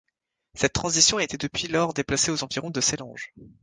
[0.55, 3.35] Cette transition a été depuis lors déplacée aux environs de Sélange.